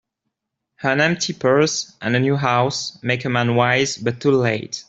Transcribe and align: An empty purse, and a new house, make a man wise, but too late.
An 0.81 0.99
empty 0.99 1.31
purse, 1.31 1.95
and 2.01 2.15
a 2.15 2.19
new 2.19 2.35
house, 2.35 2.97
make 3.03 3.23
a 3.23 3.29
man 3.29 3.53
wise, 3.53 3.97
but 3.97 4.19
too 4.19 4.31
late. 4.31 4.79